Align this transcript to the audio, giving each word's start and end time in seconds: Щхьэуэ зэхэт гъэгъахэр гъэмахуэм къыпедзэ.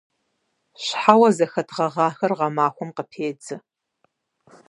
Щхьэуэ 0.83 1.29
зэхэт 1.37 1.69
гъэгъахэр 1.75 2.31
гъэмахуэм 2.39 2.89
къыпедзэ. 2.95 3.55